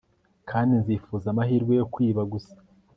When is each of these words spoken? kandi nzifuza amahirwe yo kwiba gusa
kandi 0.49 0.73
nzifuza 0.81 1.25
amahirwe 1.29 1.73
yo 1.79 1.85
kwiba 1.93 2.21
gusa 2.31 2.55